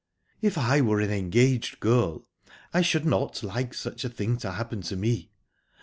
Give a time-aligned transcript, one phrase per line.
[0.41, 2.25] "If I were an engaged girl,
[2.73, 5.29] I should not like such a thing to happen to me.